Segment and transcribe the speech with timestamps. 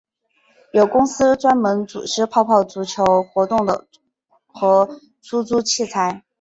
[0.73, 3.59] 有公司专门组织泡泡足球活动
[4.47, 6.23] 和出租器材。